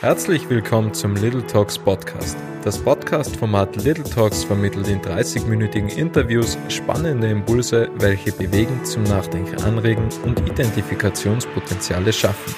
[0.00, 2.36] Herzlich willkommen zum Little Talks Podcast.
[2.62, 10.08] Das Podcast-Format Little Talks vermittelt in 30-minütigen Interviews spannende Impulse, welche bewegen, zum Nachdenken anregen
[10.24, 12.54] und Identifikationspotenziale schaffen.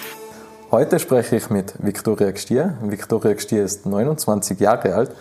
[0.71, 2.77] Heute spreche ich mit Viktoria Gstier.
[2.83, 5.13] Viktoria Gstier ist 29 Jahre alt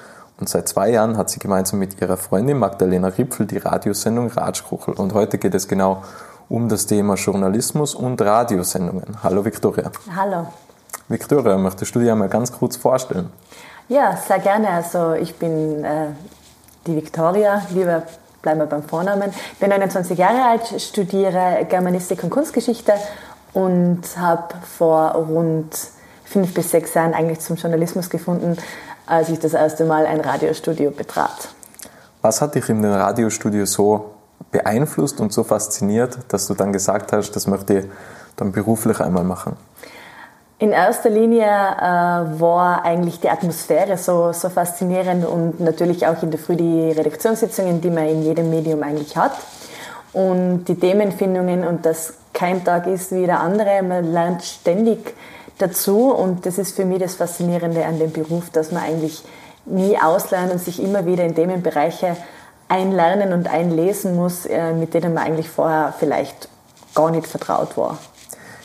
[0.42, 4.94] und seit zwei Jahren hat sie gemeinsam mit ihrer Freundin Magdalena Ripfel die Radiosendung Ratschkuchel.
[4.94, 6.04] Und heute geht es genau
[6.50, 9.24] um das Thema Journalismus und Radiosendungen.
[9.24, 9.90] Hallo Viktoria.
[10.14, 10.48] Hallo.
[11.10, 13.30] Viktoria, möchtest du dir einmal ganz kurz vorstellen?
[13.88, 14.70] Ja, sehr gerne.
[14.70, 16.08] Also ich bin äh,
[16.86, 18.04] die Viktoria, lieber
[18.44, 19.32] bleiben wir beim Vornamen.
[19.54, 22.94] Ich bin 29 Jahre alt, studiere Germanistik und Kunstgeschichte
[23.54, 25.76] und habe vor rund
[26.26, 28.56] fünf bis sechs Jahren eigentlich zum Journalismus gefunden,
[29.08, 31.50] als ich das erste Mal ein Radiostudio betrat.
[32.22, 34.12] Was hat dich in dem Radiostudio so
[34.52, 37.86] beeinflusst und so fasziniert, dass du dann gesagt hast, das möchte ich
[38.36, 39.58] dann beruflich einmal machen?
[40.62, 46.32] In erster Linie äh, war eigentlich die Atmosphäre so, so faszinierend und natürlich auch in
[46.32, 49.32] der Früh die Redaktionssitzungen, die man in jedem Medium eigentlich hat.
[50.12, 53.82] Und die Themenfindungen und dass kein Tag ist wie der andere.
[53.84, 55.16] Man lernt ständig
[55.60, 59.24] dazu und das ist für mich das Faszinierende an dem Beruf, dass man eigentlich
[59.66, 62.18] nie auslernt und sich immer wieder in Themenbereiche
[62.68, 66.50] einlernen und einlesen muss, äh, mit denen man eigentlich vorher vielleicht
[66.96, 67.98] gar nicht vertraut war.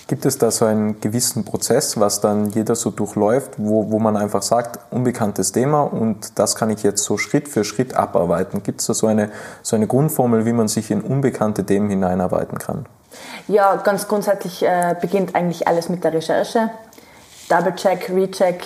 [0.07, 4.19] Gibt es da so einen gewissen Prozess, was dann jeder so durchläuft, wo, wo man
[4.19, 8.63] einfach sagt, unbekanntes Thema und das kann ich jetzt so Schritt für Schritt abarbeiten?
[8.63, 9.31] Gibt es da so eine,
[9.63, 12.85] so eine Grundformel, wie man sich in unbekannte Themen hineinarbeiten kann?
[13.49, 16.71] Ja, ganz grundsätzlich äh, beginnt eigentlich alles mit der Recherche.
[17.49, 18.63] Double-Check, Recheck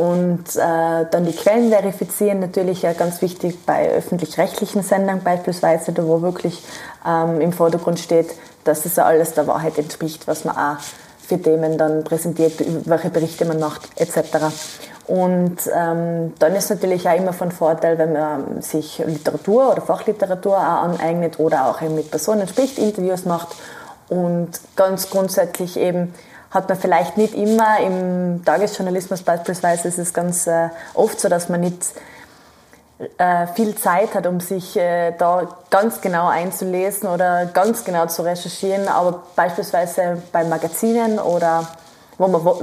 [0.00, 2.40] und äh, dann die Quellen verifizieren.
[2.40, 6.62] Natürlich ja ganz wichtig bei öffentlich-rechtlichen Sendern beispielsweise, da wo wirklich
[7.06, 8.34] ähm, im Vordergrund steht,
[8.64, 10.78] dass das alles der Wahrheit entspricht, was man auch
[11.20, 12.54] für Themen dann präsentiert,
[12.86, 14.46] welche Berichte man macht, etc.
[15.06, 20.56] Und ähm, dann ist natürlich auch immer von Vorteil, wenn man sich Literatur oder Fachliteratur
[20.56, 23.48] auch aneignet oder auch eben mit Personen spricht, Interviews macht.
[24.08, 26.14] Und ganz grundsätzlich eben
[26.50, 31.48] hat man vielleicht nicht immer im Tagesjournalismus beispielsweise, ist es ganz äh, oft so, dass
[31.48, 31.84] man nicht
[33.18, 38.22] äh, viel Zeit hat, um sich äh, da ganz genau einzulesen oder ganz genau zu
[38.22, 38.88] recherchieren.
[38.88, 41.66] Aber beispielsweise bei Magazinen oder
[42.18, 42.60] wo man wo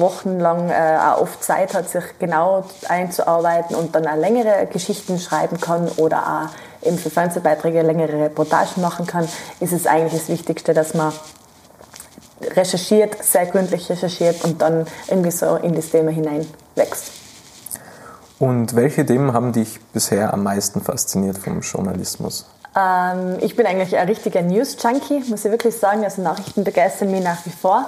[0.00, 5.60] wochenlang äh, auch oft Zeit hat, sich genau einzuarbeiten und dann auch längere Geschichten schreiben
[5.60, 10.74] kann oder auch eben für Fernsehbeiträge längere Reportagen machen kann, ist es eigentlich das Wichtigste,
[10.74, 11.12] dass man
[12.56, 17.12] recherchiert, sehr gründlich recherchiert und dann irgendwie so in das Thema hineinwächst.
[18.38, 22.46] Und welche Themen haben dich bisher am meisten fasziniert vom Journalismus?
[22.76, 26.04] Ähm, ich bin eigentlich ein richtiger News-Junkie, muss ich wirklich sagen.
[26.04, 27.86] Also Nachrichten begeistern mich nach wie vor.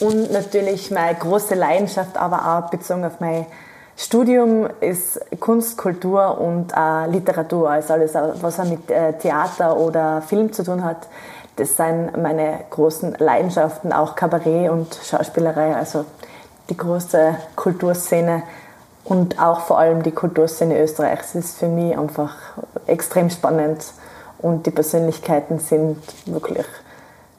[0.00, 3.46] Und natürlich meine große Leidenschaft, aber auch bezogen auf mein
[3.96, 7.70] Studium, ist Kunst, Kultur und äh, Literatur.
[7.70, 11.06] Also alles, was mit äh, Theater oder Film zu tun hat.
[11.56, 15.74] Das sind meine großen Leidenschaften, auch Kabarett und Schauspielerei.
[15.76, 16.04] Also
[16.68, 18.42] die große Kulturszene
[19.04, 22.34] und auch vor allem die Kulturszene Österreichs ist für mich einfach
[22.86, 23.84] extrem spannend
[24.38, 26.66] und die Persönlichkeiten sind wirklich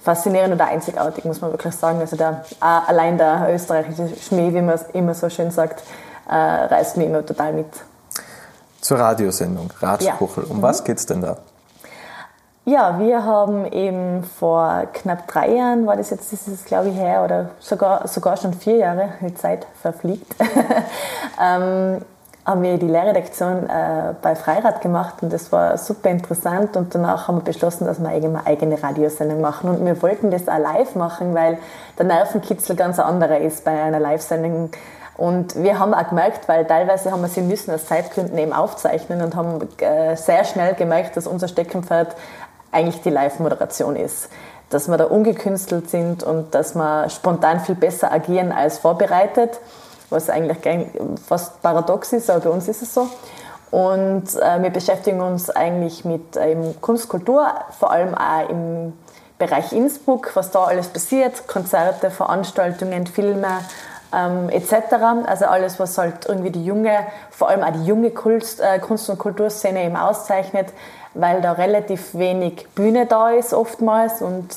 [0.01, 1.99] faszinierend oder einzigartig, muss man wirklich sagen.
[1.99, 5.83] Also der, allein der österreichische Schmäh, wie man es immer so schön sagt,
[6.29, 7.67] äh, reißt mich immer total mit.
[8.81, 10.43] Zur Radiosendung Ratschkuchel.
[10.43, 10.51] Ja.
[10.51, 10.61] Um mhm.
[10.61, 11.37] was geht es denn da?
[12.67, 16.95] Ja, wir haben eben vor knapp drei Jahren, war das jetzt, ist es glaube ich
[16.95, 20.35] her, oder sogar, sogar schon vier Jahre, die Zeit verfliegt,
[21.39, 22.01] ähm,
[22.43, 27.27] haben wir die Lehrredaktion äh, bei Freirad gemacht und das war super interessant und danach
[27.27, 30.95] haben wir beschlossen, dass wir eine eigene Radiosendung machen und wir wollten das auch live
[30.95, 31.59] machen, weil
[31.99, 34.71] der Nervenkitzel ganz anderer ist bei einer Live-Sendung
[35.17, 39.21] und wir haben auch gemerkt, weil teilweise haben wir sie müssen aus Zeitgründen eben aufzeichnen
[39.21, 42.15] und haben äh, sehr schnell gemerkt, dass unser Steckenpferd
[42.75, 44.29] eigentlich die Live-Moderation ist.
[44.69, 49.59] Dass wir da ungekünstelt sind und dass wir spontan viel besser agieren als vorbereitet,
[50.09, 50.57] was eigentlich
[51.27, 53.07] fast paradox ist, aber bei uns ist es so.
[53.71, 58.93] Und äh, wir beschäftigen uns eigentlich mit äh, Kunst, Kultur, vor allem auch im
[59.37, 63.47] Bereich Innsbruck, was da alles passiert, Konzerte, Veranstaltungen, Filme
[64.13, 64.73] ähm, etc.
[65.25, 66.99] Also alles, was halt irgendwie die junge,
[67.31, 70.67] vor allem auch die junge Kunst, äh, Kunst- und Kulturszene eben auszeichnet,
[71.15, 74.55] weil da relativ wenig Bühne da ist oftmals und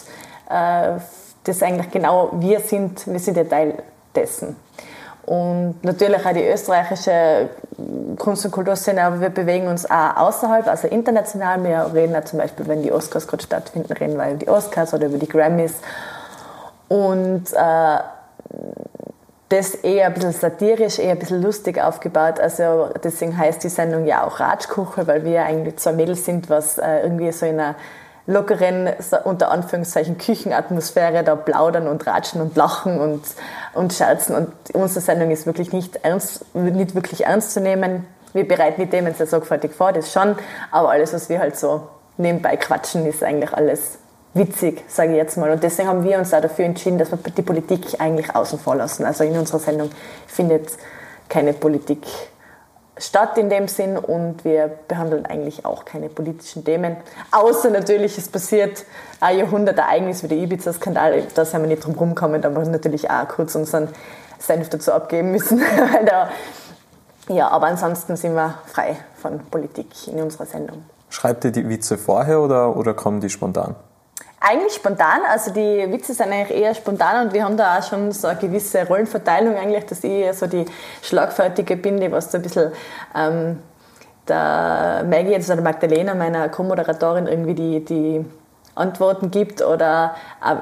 [0.51, 0.99] äh,
[1.45, 3.75] das eigentlich genau wir sind, wir sind ja Teil
[4.15, 4.57] dessen.
[5.25, 7.51] Und natürlich auch die österreichische
[8.19, 11.63] Kunst- und Kulturszene, aber wir bewegen uns auch außerhalb, also international.
[11.65, 14.95] Wir reden ja zum Beispiel, wenn die Oscars gerade stattfinden, reden wir über die Oscars
[14.95, 15.75] oder über die Grammys.
[16.89, 17.99] Und äh,
[19.49, 22.39] das eher ein bisschen satirisch, eher ein bisschen lustig aufgebaut.
[22.39, 26.79] Also deswegen heißt die Sendung ja auch Ratschkuchel, weil wir eigentlich zwei Mädels sind, was
[26.79, 27.75] äh, irgendwie so in einer
[28.27, 28.91] lockeren,
[29.25, 33.23] unter Anführungszeichen, Küchenatmosphäre da plaudern und ratschen und lachen und,
[33.73, 34.37] und scherzen.
[34.37, 38.07] Und unsere Sendung ist wirklich nicht, ernst, nicht wirklich ernst zu nehmen.
[38.35, 40.37] Wir bereiten die Themen sehr sorgfältig vor, das schon,
[40.71, 43.99] aber alles, was wir halt so nebenbei quatschen, ist eigentlich alles
[44.35, 45.51] witzig, sage ich jetzt mal.
[45.51, 48.77] Und deswegen haben wir uns auch dafür entschieden, dass wir die Politik eigentlich außen vor
[48.77, 49.05] lassen.
[49.05, 49.91] Also in unserer Sendung
[50.27, 50.71] findet
[51.29, 52.07] keine Politik
[52.99, 56.97] statt in dem Sinn und wir behandeln eigentlich auch keine politischen Themen.
[57.31, 58.85] Außer natürlich, es passiert
[59.21, 63.11] ein Jahrhundertereignis wie der Ibiza-Skandal, da sind wir nicht drum rumgekommen, da haben wir natürlich
[63.11, 63.89] auch kurz unseren
[64.39, 65.63] Senf dazu abgeben müssen.
[67.29, 70.85] ja, aber ansonsten sind wir frei von Politik in unserer Sendung.
[71.11, 73.77] Schreibt ihr die Witze vorher oder, oder kommen die spontan?
[74.41, 78.13] Eigentlich spontan, also die Witze sind eigentlich eher spontan und wir haben da auch schon
[78.13, 80.65] so eine gewisse Rollenverteilung eigentlich, dass ich eher so die
[81.03, 82.71] Schlagfertige bin, die was so ein bisschen
[83.17, 83.59] ähm,
[84.29, 88.25] der Maggie, also der Magdalena, meiner Co-Moderatorin, irgendwie die, die
[88.77, 90.15] Antworten gibt oder
[90.45, 90.55] äh,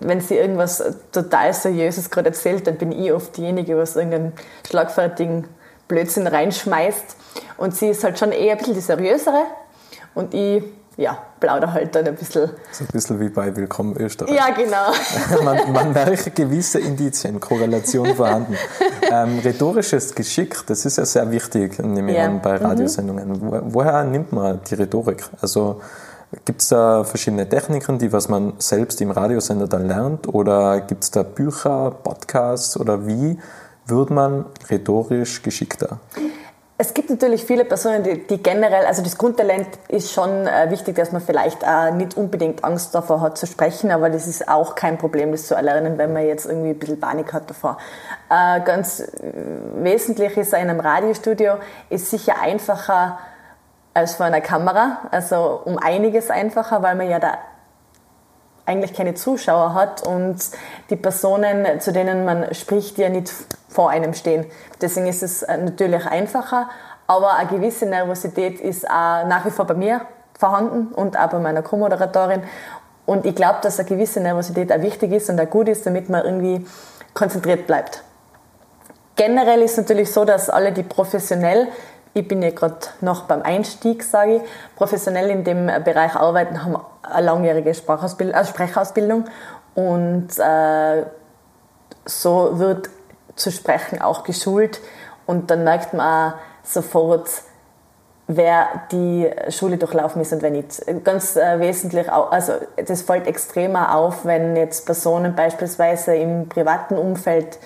[0.00, 4.32] wenn sie irgendwas total Seriöses gerade erzählt, dann bin ich oft diejenige, was irgendeinen
[4.68, 5.46] schlagfertigen
[5.86, 7.16] Blödsinn reinschmeißt.
[7.58, 9.44] Und sie ist halt schon eher ein bisschen die seriösere.
[10.14, 10.64] Und ich
[10.96, 12.50] ja, plauder halt dann ein bisschen.
[12.72, 14.34] So ein bisschen wie bei Willkommen Österreich.
[14.34, 15.42] Ja, genau.
[15.44, 18.56] man, man merkt gewisse Indizien, Korrelation vorhanden.
[19.10, 22.26] Ähm, rhetorisches Geschick, das ist ja sehr wichtig, nehme ich ja.
[22.26, 22.66] an, bei mhm.
[22.66, 23.28] Radiosendungen.
[23.28, 23.62] Mhm.
[23.74, 25.24] Woher nimmt man die Rhetorik?
[25.40, 25.80] Also
[26.44, 30.28] gibt es da verschiedene Techniken, die was man selbst im Radiosender dann lernt?
[30.28, 33.38] Oder gibt es da Bücher, Podcasts oder wie
[33.86, 35.98] wird man rhetorisch geschickter?
[36.82, 40.96] Es gibt natürlich viele Personen, die, die, generell, also das Grundtalent ist schon äh, wichtig,
[40.96, 44.74] dass man vielleicht äh, nicht unbedingt Angst davor hat zu sprechen, aber das ist auch
[44.76, 47.76] kein Problem, das zu erlernen, wenn man jetzt irgendwie ein bisschen Panik hat davor.
[48.30, 49.12] Äh, ganz
[49.74, 51.56] wesentlich ist in einem Radiostudio,
[51.90, 53.18] ist sicher einfacher
[53.92, 57.36] als vor einer Kamera, also um einiges einfacher, weil man ja da
[58.64, 60.38] eigentlich keine Zuschauer hat und
[60.88, 63.30] die Personen, zu denen man spricht, ja nicht
[63.70, 64.46] vor einem stehen.
[64.80, 66.68] Deswegen ist es äh, natürlich einfacher,
[67.06, 70.02] aber eine gewisse Nervosität ist auch nach wie vor bei mir
[70.38, 72.42] vorhanden und auch bei meiner Co-Moderatorin.
[73.06, 76.08] Und ich glaube, dass eine gewisse Nervosität auch wichtig ist und auch gut ist, damit
[76.08, 76.66] man irgendwie
[77.14, 78.02] konzentriert bleibt.
[79.16, 81.68] Generell ist es natürlich so, dass alle, die professionell
[82.12, 84.42] ich bin ja gerade noch beim Einstieg, sage ich,
[84.76, 89.24] professionell in dem Bereich arbeiten, haben eine langjährige äh, Sprechausbildung
[89.74, 91.04] und äh,
[92.04, 92.90] so wird
[93.36, 94.80] zu sprechen auch geschult
[95.26, 97.28] und dann merkt man auch sofort,
[98.26, 100.82] wer die Schule durchlaufen ist und wer nicht.
[101.04, 102.52] Ganz äh, wesentlich, also
[102.86, 107.58] das fällt extremer auf, wenn jetzt Personen beispielsweise im privaten Umfeld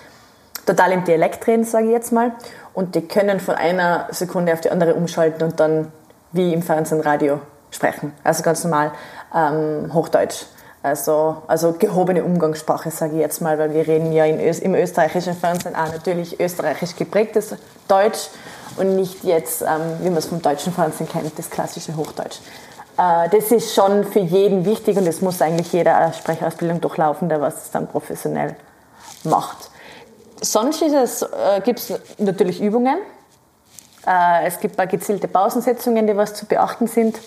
[0.66, 2.32] total im Dialekt reden, sage ich jetzt mal,
[2.72, 5.92] und die können von einer Sekunde auf die andere umschalten und dann
[6.32, 7.40] wie im Fernsehen, Radio
[7.70, 8.12] sprechen.
[8.24, 8.92] Also ganz normal
[9.34, 10.46] ähm, Hochdeutsch.
[10.84, 15.34] Also, also gehobene Umgangssprache, sage ich jetzt mal, weil wir reden ja Öst, im österreichischen
[15.34, 17.54] Fernsehen auch natürlich österreichisch geprägtes
[17.88, 18.28] Deutsch
[18.76, 19.68] und nicht jetzt, ähm,
[20.00, 22.36] wie man es vom deutschen Fernsehen kennt, das klassische Hochdeutsch.
[22.98, 27.40] Äh, das ist schon für jeden wichtig und es muss eigentlich jeder Sprechausbildung durchlaufen, der
[27.40, 28.54] was dann professionell
[29.22, 29.70] macht.
[30.42, 32.98] Sonst äh, gibt es natürlich Übungen.
[34.06, 37.18] Äh, es gibt ein gezielte Pausensetzungen, die was zu beachten sind.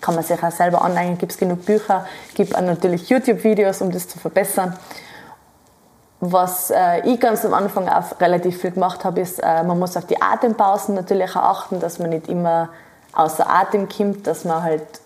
[0.00, 3.90] Kann man sich auch selber anleihen, gibt es genug Bücher, gibt auch natürlich YouTube-Videos, um
[3.90, 4.78] das zu verbessern.
[6.20, 9.96] Was äh, ich ganz am Anfang auch relativ viel gemacht habe, ist, äh, man muss
[9.96, 12.68] auf die Atempausen natürlich auch achten, dass man nicht immer
[13.14, 15.00] außer Atem kommt, dass man halt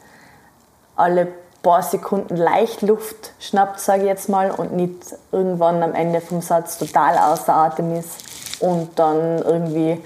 [0.96, 1.28] alle
[1.64, 6.40] paar Sekunden leicht Luft schnappt, sage ich jetzt mal, und nicht irgendwann am Ende vom
[6.42, 10.00] Satz total außer Atem ist und dann irgendwie,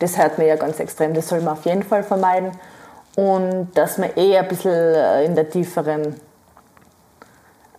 [0.00, 2.50] das hört man ja ganz extrem, das soll man auf jeden Fall vermeiden.
[3.16, 6.16] Und dass man eher ein bisschen äh, in der tieferen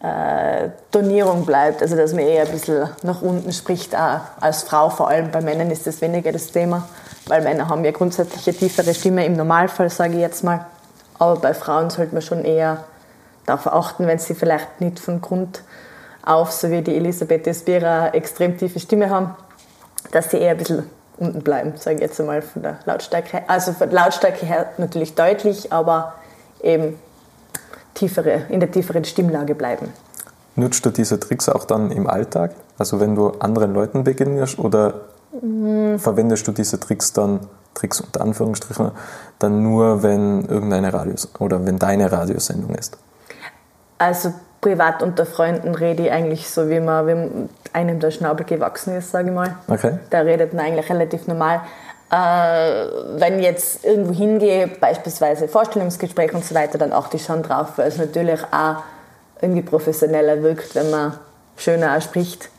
[0.01, 4.89] äh, Tonierung bleibt, also dass man eher ein bisschen nach unten spricht, auch als Frau
[4.89, 5.31] vor allem.
[5.31, 6.87] Bei Männern ist das weniger das Thema,
[7.27, 10.65] weil Männer haben ja grundsätzlich eine tiefere Stimme im Normalfall, sage ich jetzt mal.
[11.19, 12.83] Aber bei Frauen sollte man schon eher
[13.45, 15.63] darauf achten, wenn sie vielleicht nicht von Grund
[16.25, 19.35] auf, so wie die Elisabeth Espira, extrem tiefe Stimme haben,
[20.11, 23.43] dass sie eher ein bisschen unten bleiben, sage ich jetzt einmal von der Lautstärke her.
[23.48, 26.13] Also von der Lautstärke her natürlich deutlich, aber
[26.62, 26.98] eben
[27.93, 29.91] tiefere, in der tieferen Stimmlage bleiben.
[30.55, 32.51] Nutzt du diese Tricks auch dann im Alltag?
[32.77, 35.01] Also wenn du anderen Leuten begegnest oder
[35.41, 36.00] mhm.
[36.00, 37.41] verwendest du diese Tricks dann,
[37.74, 38.91] Tricks unter Anführungsstrichen,
[39.39, 42.98] dann nur, wenn irgendeine Radios oder wenn deine Radiosendung ist?
[43.98, 44.34] Also
[44.65, 49.12] privat unter Freunden rede ich eigentlich so, wie man wie einem der Schnabel gewachsen ist,
[49.12, 49.57] sage ich mal.
[49.67, 50.00] Okay.
[50.10, 51.62] Da redet man eigentlich relativ normal.
[52.10, 52.88] Äh,
[53.19, 57.74] wenn ich jetzt irgendwo hingehe, beispielsweise Vorstellungsgespräch und so weiter, dann achte ich schon drauf,
[57.75, 58.77] weil es natürlich auch
[59.39, 61.13] irgendwie professioneller wirkt, wenn man
[61.57, 62.50] schöner auch spricht.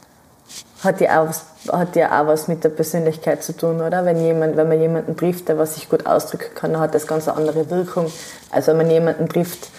[0.85, 4.05] Hat ja auch, hat ja auch was mit der Persönlichkeit zu tun, oder?
[4.05, 7.09] Wenn, jemand, wenn man jemanden trifft, der was sich gut ausdrücken kann, dann hat das
[7.09, 8.13] ganz eine andere Wirkung,
[8.53, 9.71] als wenn man jemanden trifft,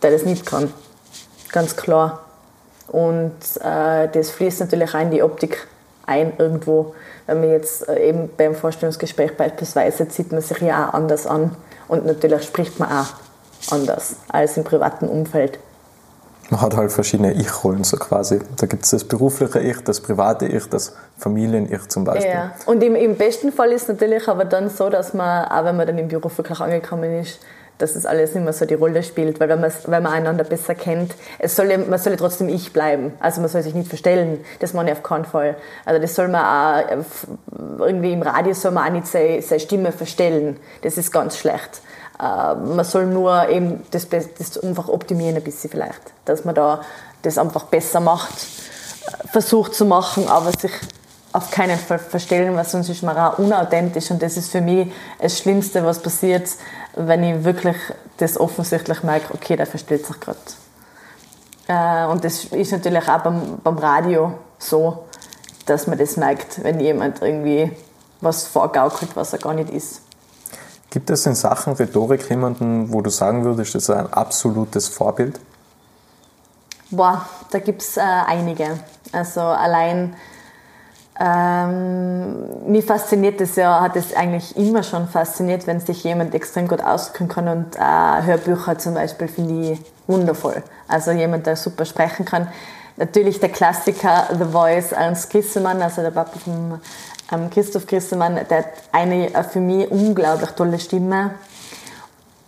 [0.00, 0.72] der das nicht kann.
[1.52, 2.20] Ganz klar.
[2.88, 5.66] Und äh, das fließt natürlich auch in die Optik
[6.06, 6.94] ein irgendwo.
[7.26, 11.56] Wenn man jetzt äh, eben beim Vorstellungsgespräch beispielsweise zieht man sich ja auch anders an
[11.88, 15.58] und natürlich spricht man auch anders als im privaten Umfeld.
[16.50, 18.40] Man hat halt verschiedene Ich-Rollen so quasi.
[18.56, 22.28] Da gibt es das berufliche Ich, das private Ich, das Familien-Ich zum Beispiel.
[22.28, 22.52] Ja.
[22.66, 25.76] Und im, im besten Fall ist es natürlich aber dann so, dass man, auch wenn
[25.76, 27.38] man dann im Büro wirklich angekommen ist,
[27.80, 30.44] dass das alles nicht mehr so die Rolle spielt, weil wenn man, wenn man einander
[30.44, 33.12] besser kennt, es soll, man soll trotzdem ich bleiben.
[33.20, 35.56] Also man soll sich nicht verstellen, das ich auf keinen Fall.
[35.84, 37.04] Also das soll man auch,
[37.78, 40.58] irgendwie im Radio soll man auch nicht seine, seine Stimme verstellen.
[40.82, 41.82] Das ist ganz schlecht.
[42.18, 46.82] Äh, man soll nur eben das, das einfach optimieren ein bisschen vielleicht, dass man da
[47.22, 48.32] das einfach besser macht,
[49.32, 50.72] versucht zu machen, aber sich
[51.32, 54.92] auf keinen Fall verstellen, weil sonst ist man auch unauthentisch und das ist für mich
[55.20, 56.50] das Schlimmste, was passiert,
[56.96, 57.76] wenn ich wirklich
[58.16, 60.38] das offensichtlich merke, okay, der verstellt sich gerade.
[61.68, 65.04] Äh, und das ist natürlich auch beim, beim Radio so,
[65.66, 67.70] dass man das merkt, wenn jemand irgendwie
[68.20, 70.02] was vorgaukelt, was er gar nicht ist.
[70.90, 75.38] Gibt es in Sachen Rhetorik jemanden, wo du sagen würdest, das ist ein absolutes Vorbild?
[76.90, 78.80] Boah, da gibt es äh, einige.
[79.12, 80.16] Also allein
[81.22, 86.66] ähm, mich fasziniert das ja, hat es eigentlich immer schon fasziniert, wenn sich jemand extrem
[86.66, 90.62] gut ausdrücken kann und äh, Hörbücher zum Beispiel finde ich wundervoll.
[90.88, 92.48] Also jemand, der super sprechen kann.
[92.96, 96.80] Natürlich der Klassiker The Voice, Ernst Grissemann, also der Papa von
[97.32, 101.32] ähm, Christoph Grissemann, der hat eine äh, für mich unglaublich tolle Stimme.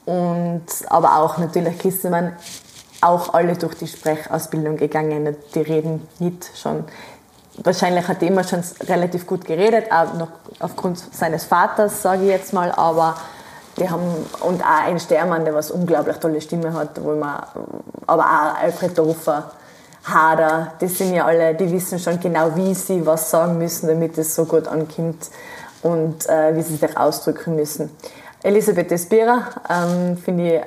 [0.07, 2.33] Und, aber auch natürlich Grissemann,
[3.03, 5.37] auch alle durch die Sprechausbildung gegangen.
[5.55, 6.85] Die reden nicht schon
[7.59, 10.29] wahrscheinlich hat er immer schon relativ gut geredet, auch noch
[10.61, 13.17] aufgrund seines Vaters, sage ich jetzt mal, aber
[13.79, 14.03] die haben,
[14.41, 17.43] und auch ein Stermann, der was unglaublich tolle Stimme hat, wo man,
[18.07, 19.51] aber auch Alfred Dofer,
[20.05, 24.19] Hader, die sind ja alle, die wissen schon genau, wie sie was sagen müssen, damit
[24.19, 25.31] es so gut ankommt
[25.83, 27.91] und äh, wie sie sich ausdrücken müssen.
[28.43, 30.61] Elisabeth Espira ähm, finde ich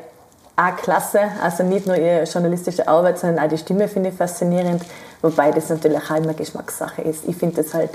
[0.55, 4.81] auch klasse, also nicht nur ihre journalistische Arbeit, sondern auch die Stimme finde ich faszinierend
[5.25, 7.23] Wobei das natürlich auch immer Geschmackssache ist.
[7.27, 7.89] Ich finde es halt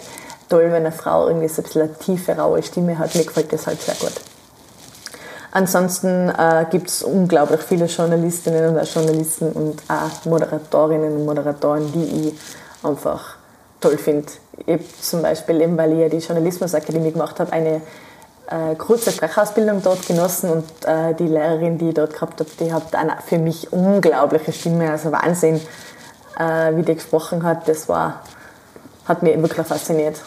[0.49, 3.15] toll, wenn eine Frau irgendwie so ein bisschen eine tiefe, raue Stimme hat.
[3.15, 4.15] Mir gefällt das halt sehr gut.
[5.53, 12.31] Ansonsten äh, gibt es unglaublich viele Journalistinnen und Journalisten und auch Moderatorinnen und Moderatoren, die
[12.31, 12.35] ich
[12.83, 13.37] einfach
[13.81, 14.27] toll finde.
[14.67, 17.81] Ich habe zum Beispiel, eben, weil ich ja die Journalismusakademie gemacht habe, eine
[18.49, 22.73] äh, kurze Sprechausbildung dort genossen und äh, die Lehrerin, die ich dort gehabt habe, die
[22.73, 25.61] hat eine für mich unglaubliche Stimme, also Wahnsinn
[26.39, 28.23] äh, wie die gesprochen hat, das war,
[29.07, 30.21] hat mich wirklich fasziniert.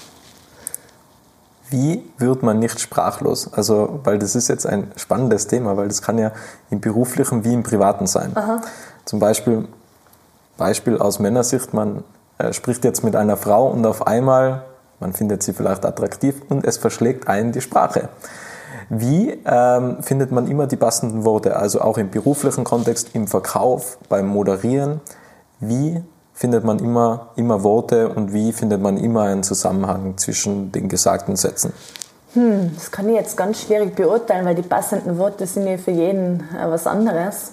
[1.70, 3.52] Wie wird man nicht sprachlos?
[3.52, 6.32] Also, weil das ist jetzt ein spannendes Thema, weil das kann ja
[6.70, 8.32] im beruflichen wie im privaten sein.
[8.36, 8.62] Aha.
[9.06, 9.68] Zum Beispiel,
[10.58, 12.04] Beispiel aus Männersicht, man
[12.38, 14.64] äh, spricht jetzt mit einer Frau und auf einmal,
[15.00, 18.10] man findet sie vielleicht attraktiv und es verschlägt einen die Sprache.
[18.90, 21.56] Wie ähm, findet man immer die passenden Worte?
[21.56, 25.02] Also auch im beruflichen Kontext, im Verkauf, beim Moderieren.
[25.68, 26.04] Wie
[26.34, 31.36] findet man immer, immer Worte und wie findet man immer einen Zusammenhang zwischen den gesagten
[31.36, 31.74] Sätzen?
[32.34, 35.92] Hm, das kann ich jetzt ganz schwierig beurteilen, weil die passenden Worte sind ja für
[35.92, 37.52] jeden äh, was anderes.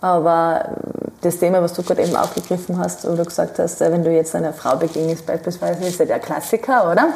[0.00, 3.92] Aber äh, das Thema, was du gerade eben aufgegriffen hast, wo du gesagt hast, äh,
[3.92, 7.08] wenn du jetzt einer Frau begegnest beispielsweise, ist ja der Klassiker, oder?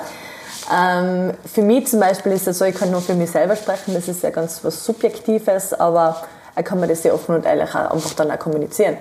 [0.72, 3.94] Ähm, für mich zum Beispiel ist es so, ich kann nur für mich selber sprechen,
[3.94, 6.16] das ist ja ganz was Subjektives, aber
[6.62, 8.96] kann mir das ja offen und ehrlich auch einfach dann auch kommunizieren.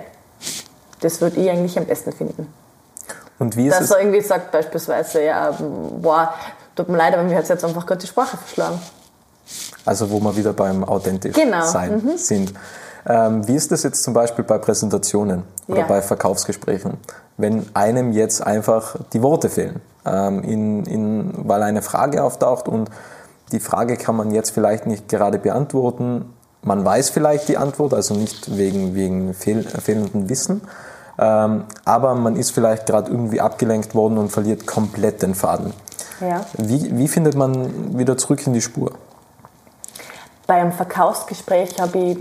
[1.00, 2.52] Das würde ich eigentlich am besten finden.
[3.38, 3.90] Und wie ist Dass es?
[3.90, 5.56] er irgendwie sagt beispielsweise, ja,
[6.00, 6.34] boah,
[6.76, 8.78] tut mir leid, aber mir hat jetzt einfach gerade die Sprache verschlagen.
[9.84, 11.64] Also wo wir wieder beim authentisch genau.
[11.64, 12.16] sein mhm.
[12.16, 12.52] sind.
[13.06, 15.86] Ähm, wie ist das jetzt zum Beispiel bei Präsentationen oder ja.
[15.86, 16.98] bei Verkaufsgesprächen,
[17.38, 22.90] wenn einem jetzt einfach die Worte fehlen, ähm, in, in, weil eine Frage auftaucht und
[23.52, 28.14] die Frage kann man jetzt vielleicht nicht gerade beantworten, man weiß vielleicht die Antwort, also
[28.14, 30.60] nicht wegen, wegen fehl, fehlendem Wissen,
[31.20, 35.74] ähm, aber man ist vielleicht gerade irgendwie abgelenkt worden und verliert komplett den Faden.
[36.20, 36.46] Ja.
[36.56, 38.92] Wie, wie findet man wieder zurück in die Spur?
[40.46, 42.18] Bei einem Verkaufsgespräch habe ich,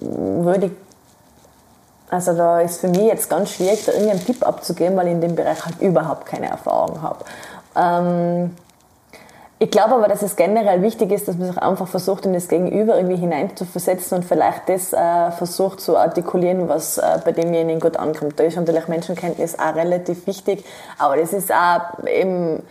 [0.00, 0.72] würde ich
[2.08, 5.20] Also da ist für mich jetzt ganz schwierig, da irgendeinen Tipp abzugeben, weil ich in
[5.20, 7.24] dem Bereich halt überhaupt keine Erfahrung habe.
[7.76, 8.56] Ähm,
[9.62, 12.48] ich glaube aber, dass es generell wichtig ist, dass man sich einfach versucht, in das
[12.48, 17.98] Gegenüber irgendwie hineinzuversetzen und vielleicht das äh, versucht zu artikulieren, was äh, bei demjenigen gut
[17.98, 18.40] ankommt.
[18.40, 20.64] Da ist natürlich Menschenkenntnis auch relativ wichtig,
[20.98, 22.62] aber das ist auch eben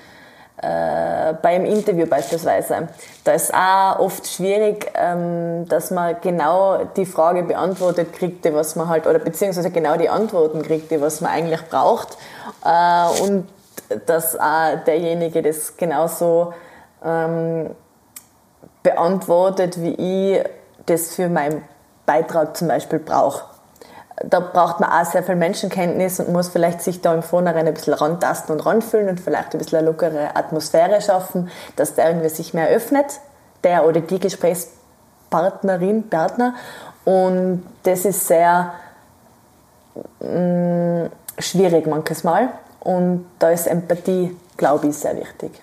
[0.63, 2.87] äh, beim Interview beispielsweise.
[3.23, 8.89] Da ist auch oft schwierig, ähm, dass man genau die Frage beantwortet kriegt, was man
[8.89, 12.17] halt, oder beziehungsweise genau die Antworten kriegt, die was man eigentlich braucht.
[12.65, 13.47] Äh, und
[14.07, 16.51] dass auch derjenige das genauso
[17.03, 17.71] ähm,
[18.83, 19.93] beantwortet, wie
[20.37, 20.43] ich
[20.85, 21.63] das für meinen
[22.05, 23.43] Beitrag zum Beispiel brauche.
[24.25, 27.73] Da braucht man auch sehr viel Menschenkenntnis und muss vielleicht sich da im Vornherein ein
[27.73, 32.29] bisschen rantasten und ranfühlen und vielleicht ein bisschen eine lockere Atmosphäre schaffen, dass der irgendwie
[32.29, 33.21] sich mehr öffnet,
[33.63, 36.55] der oder die Gesprächspartnerin, Partner.
[37.05, 38.73] Und das ist sehr
[40.19, 42.49] mh, mm, schwierig manches Mal.
[42.81, 45.61] Und da ist Empathie, glaube ich, sehr wichtig.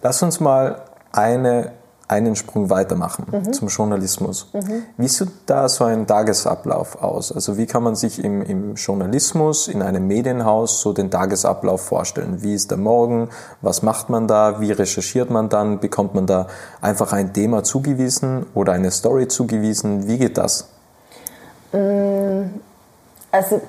[0.00, 1.72] Lass uns mal eine,
[2.06, 3.52] einen Sprung weitermachen mhm.
[3.52, 4.48] zum Journalismus.
[4.52, 4.84] Mhm.
[4.96, 7.32] Wie sieht da so ein Tagesablauf aus?
[7.32, 12.42] Also wie kann man sich im, im Journalismus, in einem Medienhaus so den Tagesablauf vorstellen?
[12.42, 13.28] Wie ist der Morgen?
[13.60, 14.60] Was macht man da?
[14.60, 15.80] Wie recherchiert man dann?
[15.80, 16.46] Bekommt man da
[16.80, 20.06] einfach ein Thema zugewiesen oder eine Story zugewiesen?
[20.06, 20.68] Wie geht das?
[21.72, 22.44] Mm,
[23.32, 23.60] also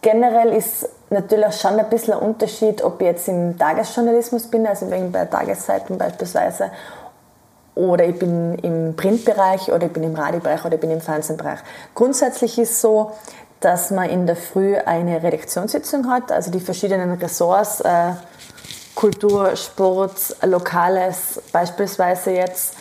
[0.00, 4.90] generell ist natürlich schon ein bisschen ein Unterschied, ob ich jetzt im Tagesjournalismus bin, also
[4.90, 6.70] wegen bei Tageszeiten beispielsweise,
[7.74, 11.58] oder ich bin im Printbereich oder ich bin im Radiobereich oder ich bin im Fernsehbereich.
[11.94, 13.12] Grundsätzlich ist so,
[13.60, 18.12] dass man in der Früh eine Redaktionssitzung hat, also die verschiedenen Ressorts, äh,
[18.94, 22.74] Kultur, Sport, Lokales beispielsweise jetzt,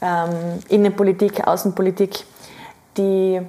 [0.00, 2.24] ähm, Innenpolitik, Außenpolitik,
[2.96, 3.40] die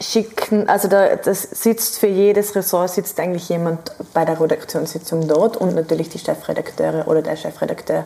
[0.00, 5.56] schicken, also da das sitzt für jedes Ressort sitzt eigentlich jemand bei der Redaktionssitzung dort
[5.56, 8.04] und natürlich die Chefredakteure oder der Chefredakteur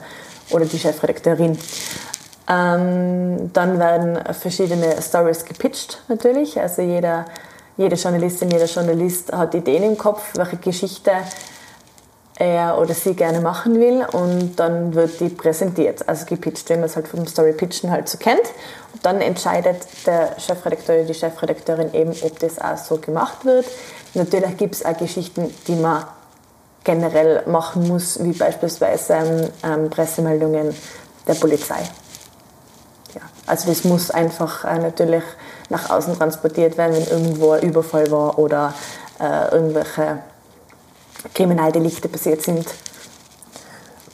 [0.51, 1.59] oder die Chefredakteurin.
[2.49, 7.27] Ähm, dann werden verschiedene Stories gepitcht natürlich, also jeder,
[7.77, 11.13] jede Journalistin, jeder Journalist hat Ideen im Kopf, welche Geschichte
[12.43, 16.85] er oder sie gerne machen will und dann wird die präsentiert, also gepitcht, wie man
[16.85, 18.43] es halt vom Story Pitchen halt so kennt.
[18.93, 23.67] Und dann entscheidet der Chefredakteur oder die Chefredakteurin eben, ob das auch so gemacht wird.
[24.15, 26.05] Natürlich gibt es auch Geschichten, die man
[26.83, 30.75] generell machen muss, wie beispielsweise ähm, Pressemeldungen
[31.29, 31.79] der Polizei.
[33.15, 35.23] Ja, also das muss einfach äh, natürlich
[35.69, 38.75] nach außen transportiert werden, wenn irgendwo ein Überfall war oder
[39.21, 40.19] äh, irgendwelche
[41.35, 42.67] Kriminaldelikte passiert sind.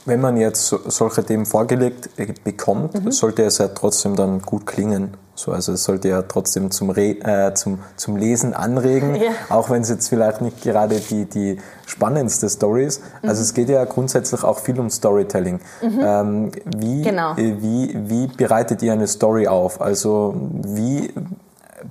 [0.05, 3.11] Wenn man jetzt solche Themen vorgelegt äh, bekommt, mhm.
[3.11, 5.15] sollte es ja trotzdem dann gut klingen.
[5.35, 9.31] So, also es sollte ja trotzdem zum, Re äh, zum, zum Lesen anregen, ja.
[9.49, 13.01] auch wenn es jetzt vielleicht nicht gerade die, die spannendste Story ist.
[13.21, 13.29] Mhm.
[13.29, 15.61] Also es geht ja grundsätzlich auch viel um Storytelling.
[15.81, 15.99] Mhm.
[16.01, 17.33] Ähm, wie, genau.
[17.33, 19.79] äh, wie, wie bereitet ihr eine Story auf?
[19.79, 21.13] Also wie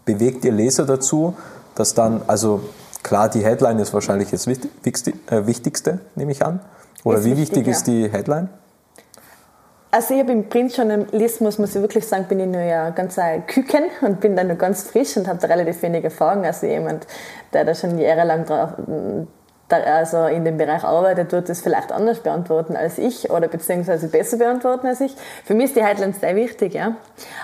[0.05, 1.35] bewegt ihr Leser dazu,
[1.75, 2.61] dass dann, also
[3.09, 6.61] Klar, die Headline ist wahrscheinlich das äh, Wichtigste, nehme ich an.
[7.05, 8.51] Oder ist wie wichtig, wichtig ist die Headline?
[9.91, 13.47] Also ich habe im Printjournalismus, muss ich wirklich sagen, bin ich nur ja ganz ein
[13.47, 16.45] Küken und bin da nur ganz frisch und habe da relativ wenig Erfahrung.
[16.45, 17.07] Also jemand,
[17.55, 18.75] der da schon jahrelang drauf,
[19.71, 24.39] also in dem Bereich arbeitet, wird das vielleicht anders beantworten als ich oder beziehungsweise besser
[24.39, 25.15] beantworten als ich.
[25.45, 26.97] Für mich ist die Headline sehr wichtig, ja.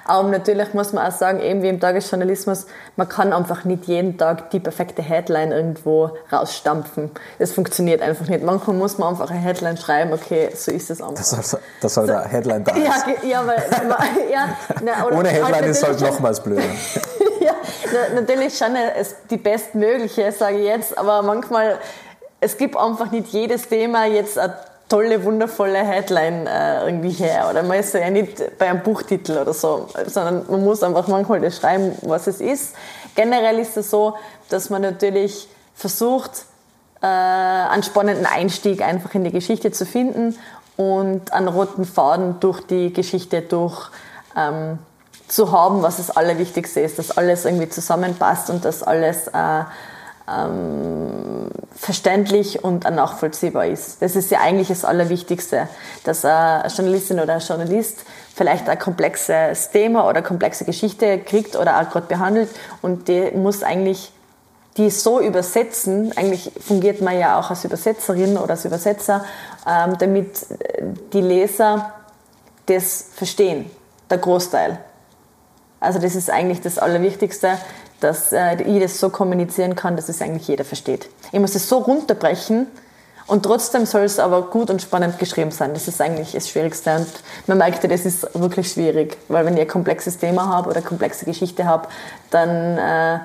[0.05, 4.17] Aber natürlich muss man auch sagen, eben wie im Tagesjournalismus, man kann einfach nicht jeden
[4.17, 7.11] Tag die perfekte Headline irgendwo rausstampfen.
[7.39, 8.43] Das funktioniert einfach nicht.
[8.43, 11.17] Manchmal muss man einfach eine Headline schreiben, okay, so ist es einfach.
[11.17, 13.57] Das soll, das soll der Headline da ja, ja, weil,
[14.33, 16.63] ja, na, Ohne Headline halt ist es halt nochmals blöder.
[17.41, 17.53] ja,
[18.15, 18.75] natürlich schon
[19.31, 21.79] die bestmögliche, sage ich jetzt, aber manchmal
[22.45, 24.55] es gibt einfach nicht jedes Thema jetzt eine
[24.89, 27.49] tolle, wundervolle Headline äh, irgendwie her.
[27.51, 31.41] Oder man ist ja nicht bei einem Buchtitel oder so, sondern man muss einfach manchmal
[31.41, 32.75] das schreiben, was es ist.
[33.15, 34.15] Generell ist es so,
[34.51, 36.45] dass man natürlich versucht,
[37.01, 40.39] äh, einen spannenden Einstieg einfach in die Geschichte zu finden
[40.77, 43.91] und einen roten Faden durch die Geschichte durch
[44.37, 44.79] ähm,
[45.29, 49.65] zu haben, was das Allerwichtigste ist, dass alles irgendwie zusammenpasst und dass alles äh,
[50.29, 54.01] ähm, verständlich und nachvollziehbar ist.
[54.01, 55.69] Das ist ja eigentlich das Allerwichtigste,
[56.05, 61.81] dass eine Journalistin oder ein Journalist vielleicht ein komplexes Thema oder komplexe Geschichte kriegt oder
[61.81, 62.49] auch gerade behandelt
[62.83, 64.13] und die muss eigentlich
[64.77, 69.25] die so übersetzen, eigentlich fungiert man ja auch als Übersetzerin oder als Übersetzer,
[69.69, 70.47] ähm, damit
[71.13, 71.93] die Leser
[72.67, 73.71] das verstehen,
[74.11, 74.79] der Großteil.
[75.79, 77.59] Also das ist eigentlich das Allerwichtigste,
[78.05, 81.09] dass äh, ich das so kommunizieren kann, dass es eigentlich jeder versteht.
[81.33, 82.67] Ich muss es so runterbrechen
[83.27, 85.73] und trotzdem soll es aber gut und spannend geschrieben sein.
[85.73, 86.95] Das ist eigentlich das Schwierigste.
[86.97, 87.09] Und
[87.47, 90.79] man merkt ja, das ist wirklich schwierig, weil wenn ich ein komplexes Thema habe oder
[90.79, 91.89] eine komplexe Geschichte habe,
[92.31, 93.19] dann äh,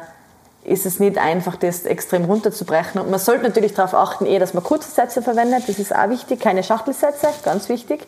[0.63, 3.01] ist es nicht einfach, das extrem runterzubrechen.
[3.01, 5.63] Und man sollte natürlich darauf achten, eher, dass man kurze Sätze verwendet.
[5.67, 6.39] Das ist auch wichtig.
[6.39, 8.07] Keine Schachtelsätze, ganz wichtig.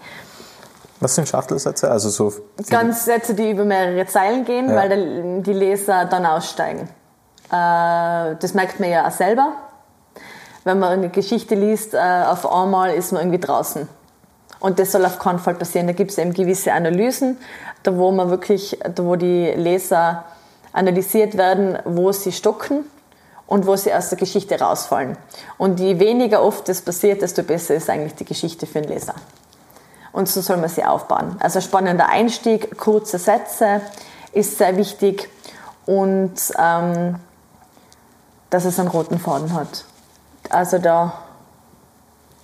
[1.01, 1.89] Was sind Schachtelsätze?
[1.89, 2.31] Also so
[2.69, 4.75] Ganz Sätze, die über mehrere Zeilen gehen, ja.
[4.75, 6.87] weil die Leser dann aussteigen.
[7.51, 9.53] Äh, das merkt man ja auch selber.
[10.63, 13.89] Wenn man eine Geschichte liest, äh, auf einmal ist man irgendwie draußen.
[14.59, 15.87] Und das soll auf keinen Fall passieren.
[15.87, 17.37] Da gibt es eben gewisse Analysen,
[17.81, 20.23] da wo man wirklich, da wo die Leser
[20.71, 22.85] analysiert werden, wo sie stocken
[23.47, 25.17] und wo sie aus der Geschichte rausfallen.
[25.57, 29.15] Und je weniger oft das passiert, desto besser ist eigentlich die Geschichte für den Leser.
[30.11, 31.37] Und so soll man sie aufbauen.
[31.39, 33.81] Also spannender Einstieg, kurze Sätze
[34.33, 35.29] ist sehr wichtig
[35.85, 37.15] und ähm,
[38.49, 39.85] dass es einen roten Faden hat.
[40.49, 41.13] Also da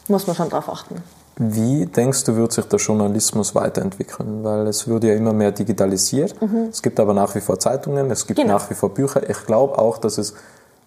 [0.08, 1.04] muss man schon drauf achten.
[1.40, 4.44] Wie denkst du, wird sich der Journalismus weiterentwickeln?
[4.44, 6.42] Weil es wird ja immer mehr digitalisiert.
[6.42, 6.70] Mhm.
[6.72, 8.54] Es gibt aber nach wie vor Zeitungen, es gibt genau.
[8.54, 9.30] nach wie vor Bücher.
[9.30, 10.34] Ich glaube auch, dass es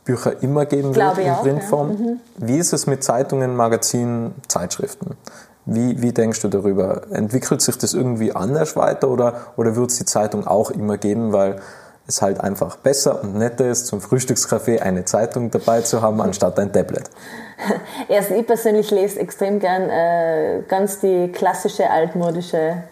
[0.04, 1.90] Bücher immer geben wird in Printform.
[1.90, 1.96] Ja.
[1.96, 2.20] Mhm.
[2.38, 5.16] Wie ist es mit Zeitungen, Magazinen, Zeitschriften?
[5.72, 7.02] Wie, wie denkst du darüber?
[7.12, 11.32] Entwickelt sich das irgendwie anders weiter oder, oder wird es die Zeitung auch immer geben,
[11.32, 11.60] weil
[12.08, 16.58] es halt einfach besser und netter ist, zum Frühstückskaffee eine Zeitung dabei zu haben, anstatt
[16.58, 17.08] ein Tablet?
[18.08, 22.82] Erst ich persönlich lese extrem gern äh, ganz die klassische altmodische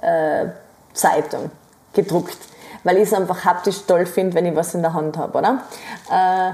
[0.00, 0.46] äh,
[0.92, 1.50] Zeitung,
[1.94, 2.38] gedruckt,
[2.84, 5.62] weil ich es einfach haptisch toll finde, wenn ich was in der Hand habe, oder?
[6.08, 6.52] Äh,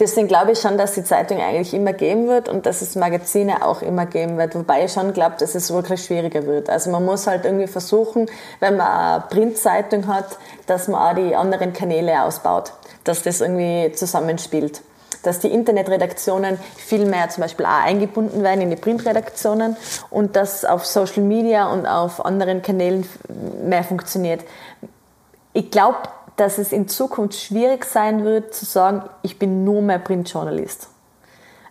[0.00, 3.64] deswegen glaube ich schon, dass die Zeitung eigentlich immer geben wird und dass es Magazine
[3.64, 4.54] auch immer geben wird.
[4.54, 6.68] Wobei ich schon glaube, dass es wirklich schwieriger wird.
[6.68, 8.26] Also man muss halt irgendwie versuchen,
[8.58, 12.72] wenn man eine Printzeitung hat, dass man auch die anderen Kanäle ausbaut,
[13.04, 14.80] dass das irgendwie zusammenspielt.
[15.22, 19.76] Dass die Internetredaktionen viel mehr zum Beispiel auch eingebunden werden in die Printredaktionen
[20.08, 23.06] und dass auf Social Media und auf anderen Kanälen
[23.62, 24.40] mehr funktioniert.
[25.52, 25.98] Ich glaube,
[26.40, 30.88] dass es in Zukunft schwierig sein wird, zu sagen, ich bin nur mehr Printjournalist.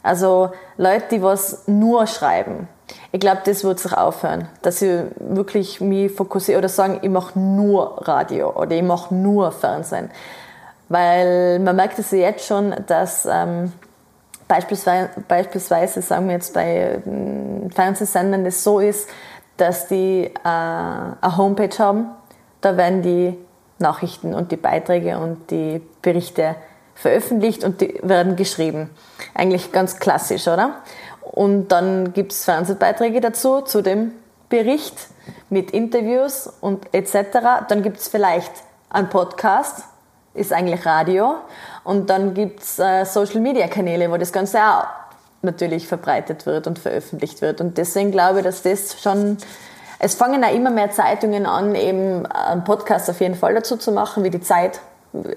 [0.04, 2.68] Also Leute, die was nur schreiben.
[3.12, 7.38] Ich glaube, das wird sich aufhören, dass sie wirklich mich fokussieren oder sagen, ich mache
[7.38, 10.12] nur Radio oder ich mache nur Fernsehen.
[10.88, 13.74] Weil man merkt es ja jetzt schon, dass ähm,
[14.48, 19.10] beispielsweise, beispielsweise, sagen wir jetzt bei äh, Fernsehsendern, das so ist,
[19.58, 22.12] dass die äh, eine Homepage haben,
[22.62, 23.38] da werden die
[23.80, 26.56] Nachrichten und die Beiträge und die Berichte
[26.96, 28.90] veröffentlicht und die werden geschrieben.
[29.34, 30.76] Eigentlich ganz klassisch, oder?
[31.22, 34.12] Und dann gibt es Fernsehbeiträge dazu, zu dem
[34.50, 34.96] Bericht
[35.50, 37.66] mit Interviews und etc.
[37.68, 38.52] Dann gibt es vielleicht
[38.90, 39.84] einen Podcast,
[40.34, 41.36] ist eigentlich Radio.
[41.84, 44.86] Und dann gibt es äh, Social-Media-Kanäle, wo das Ganze auch
[45.42, 47.62] natürlich verbreitet wird und veröffentlicht wird.
[47.62, 49.38] Und deswegen glaube ich, dass das schon
[50.00, 53.92] es fangen auch immer mehr Zeitungen an, eben einen Podcast auf jeden Fall dazu zu
[53.92, 54.80] machen, wie die Zeit,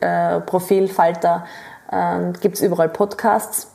[0.00, 1.44] äh, Profil, Falter,
[1.90, 3.66] äh, gibt es überall Podcasts.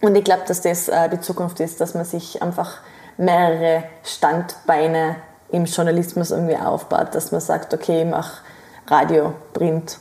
[0.00, 2.78] Und ich glaube, dass das äh, die Zukunft ist, dass man sich einfach
[3.16, 5.16] mehrere Standbeine
[5.48, 8.42] im Journalismus irgendwie aufbaut, dass man sagt, okay, ich mache
[8.86, 9.98] Radio, Print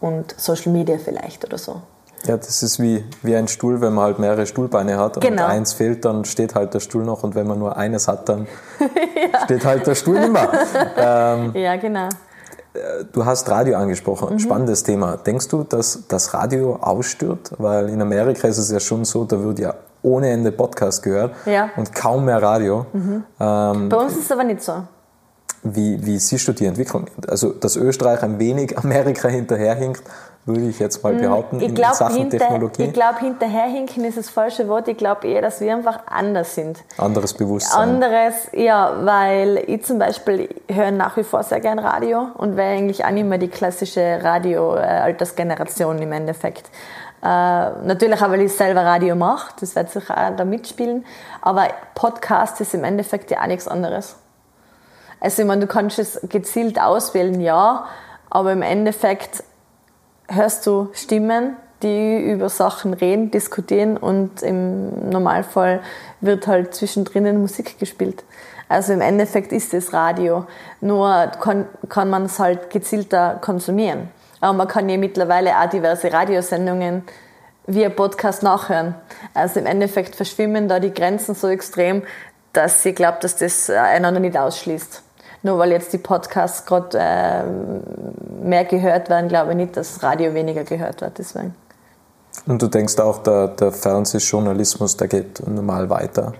[0.00, 1.82] und Social Media vielleicht oder so.
[2.24, 5.46] Ja, das ist wie, wie ein Stuhl, wenn man halt mehrere Stuhlbeine hat und genau.
[5.46, 8.46] eins fehlt, dann steht halt der Stuhl noch und wenn man nur eines hat, dann
[8.80, 9.44] ja.
[9.44, 10.48] steht halt der Stuhl immer.
[10.96, 12.08] Ähm, ja, genau.
[12.74, 14.38] Äh, du hast Radio angesprochen, mhm.
[14.38, 15.16] spannendes Thema.
[15.16, 17.52] Denkst du, dass das Radio ausstirbt?
[17.58, 21.34] Weil in Amerika ist es ja schon so, da wird ja ohne Ende Podcast gehört
[21.46, 21.70] ja.
[21.76, 22.86] und kaum mehr Radio.
[22.92, 23.24] Mhm.
[23.40, 24.84] Ähm, Bei uns ist es aber nicht so.
[25.64, 27.06] Wie, wie siehst du die Entwicklung?
[27.28, 30.02] Also, dass Österreich ein wenig Amerika hinterherhinkt,
[30.44, 32.82] würde ich jetzt mal mm, behaupten, ich glaub, in Sachen hinter, Technologie.
[32.84, 34.88] Ich glaube, hinterherhinken ist das falsche Wort.
[34.88, 36.82] Ich glaube eher, dass wir einfach anders sind.
[36.98, 37.90] Anderes Bewusstsein.
[37.90, 42.76] Anderes, ja, weil ich zum Beispiel höre nach wie vor sehr gern Radio und wäre
[42.76, 46.70] eigentlich auch nicht mehr die klassische Radio-Altersgeneration im Endeffekt.
[47.22, 51.04] Äh, natürlich auch, weil ich selber Radio mache, das wird sicher auch da mitspielen,
[51.40, 54.16] aber Podcast ist im Endeffekt ja auch nichts anderes.
[55.20, 57.84] Also ich meine, du kannst es gezielt auswählen, ja,
[58.28, 59.44] aber im Endeffekt
[60.34, 65.80] hörst du Stimmen, die über Sachen reden, diskutieren und im Normalfall
[66.20, 68.24] wird halt zwischendrin Musik gespielt.
[68.68, 70.46] Also im Endeffekt ist es Radio,
[70.80, 74.08] nur kann, kann man es halt gezielter konsumieren.
[74.40, 77.02] Aber man kann ja mittlerweile auch diverse Radiosendungen
[77.66, 78.94] via Podcast nachhören.
[79.34, 82.02] Also im Endeffekt verschwimmen da die Grenzen so extrem,
[82.52, 85.02] dass ich glaube, dass das einander nicht ausschließt.
[85.42, 87.42] Nur weil jetzt die Podcasts gerade äh,
[88.44, 91.18] mehr gehört werden, glaube ich nicht, dass Radio weniger gehört wird.
[91.18, 91.54] Deswegen.
[92.46, 96.32] Und du denkst auch, der, der Fernsehjournalismus, der geht normal weiter?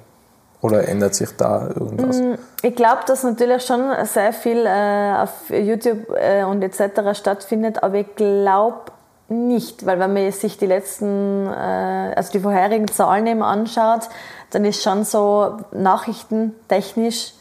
[0.60, 2.18] Oder ändert sich da irgendwas?
[2.18, 7.18] Mm, ich glaube, dass natürlich schon sehr viel äh, auf YouTube äh, und etc.
[7.18, 8.92] stattfindet, aber ich glaube
[9.28, 14.08] nicht, weil wenn man sich die letzten, äh, also die vorherigen Zahlen eben anschaut,
[14.50, 17.34] dann ist schon so nachrichtentechnisch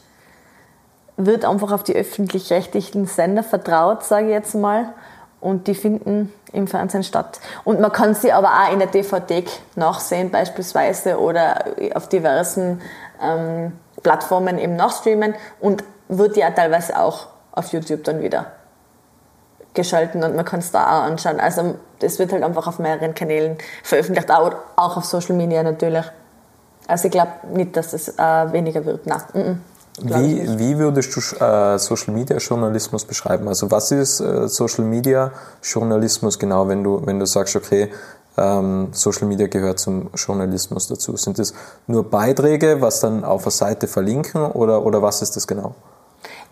[1.16, 4.92] wird einfach auf die öffentlich-rechtlichen Sender vertraut, sage ich jetzt mal,
[5.40, 7.40] und die finden im Fernsehen statt.
[7.64, 9.44] Und man kann sie aber auch in der DVD
[9.74, 12.80] nachsehen beispielsweise oder auf diversen
[13.20, 13.72] ähm,
[14.02, 18.46] Plattformen eben nachstreamen und wird ja teilweise auch auf YouTube dann wieder
[19.74, 21.40] geschalten und man kann es da auch anschauen.
[21.40, 26.04] Also das wird halt einfach auf mehreren Kanälen veröffentlicht, auch, auf Social Media natürlich.
[26.86, 29.06] Also ich glaube nicht, dass es äh, weniger wird.
[29.06, 29.62] Nein.
[30.00, 33.46] Wie, wie würdest du äh, Social Media Journalismus beschreiben?
[33.48, 37.90] Also was ist äh, Social Media Journalismus genau, wenn du, wenn du sagst, okay,
[38.38, 41.16] ähm, Social Media gehört zum Journalismus dazu?
[41.16, 41.52] Sind das
[41.86, 45.74] nur Beiträge, was dann auf der Seite verlinken oder, oder was ist das genau?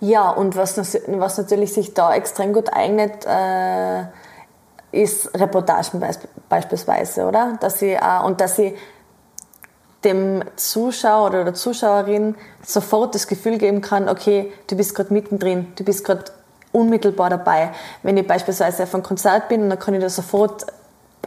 [0.00, 0.76] Ja, und was,
[1.06, 4.04] was natürlich sich da extrem gut eignet, äh,
[4.92, 6.02] ist Reportagen
[6.48, 7.58] beispielsweise, oder?
[7.60, 8.74] Dass sie, äh, und dass sie
[10.04, 12.34] dem Zuschauer oder der Zuschauerin
[12.64, 16.24] sofort das Gefühl geben kann, okay, du bist gerade mittendrin, du bist gerade
[16.72, 17.70] unmittelbar dabei.
[18.02, 20.66] Wenn ich beispielsweise auf einem Konzert bin, dann kann ich da sofort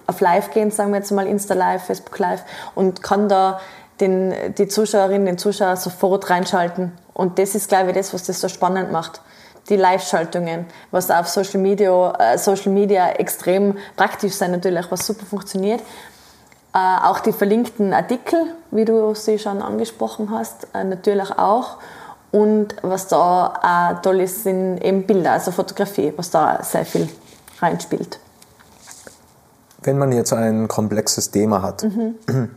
[0.07, 2.43] auf Live gehen, sagen wir jetzt mal Insta Live, Facebook Live
[2.75, 3.59] und kann da
[3.99, 6.91] den, die Zuschauerin, den Zuschauer sofort reinschalten.
[7.13, 9.21] Und das ist, glaube ich, das, was das so spannend macht.
[9.69, 15.25] Die Live-Schaltungen, was auf Social Media, äh, Social Media extrem praktisch sein natürlich, was super
[15.25, 15.81] funktioniert.
[16.73, 21.77] Äh, auch die verlinkten Artikel, wie du sie schon angesprochen hast, äh, natürlich auch.
[22.31, 27.07] Und was da auch toll ist, sind eben Bilder, also Fotografie, was da sehr viel
[27.61, 28.19] reinspielt.
[29.83, 32.15] Wenn man jetzt ein komplexes Thema hat, mhm.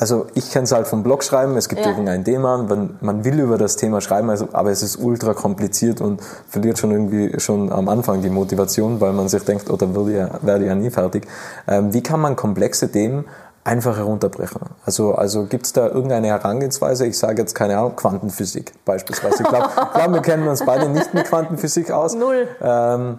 [0.00, 1.90] also ich kenne es halt vom Blog schreiben, es gibt ja.
[1.90, 6.00] irgendein Thema, man, man will über das Thema schreiben, also, aber es ist ultra kompliziert
[6.00, 9.94] und verliert schon irgendwie schon am Anfang die Motivation, weil man sich denkt, oh, da
[9.94, 11.26] werde ja, werde ja nie fertig.
[11.68, 13.26] Ähm, wie kann man komplexe Themen
[13.62, 14.62] einfach herunterbrechen.
[14.86, 17.06] Also, also gibt es da irgendeine Herangehensweise?
[17.06, 19.42] Ich sage jetzt keine Ahnung, Quantenphysik beispielsweise.
[19.42, 22.14] Ich glaube, glaub, wir kennen uns beide nicht mit Quantenphysik aus.
[22.14, 22.48] Null.
[22.62, 23.18] Ähm,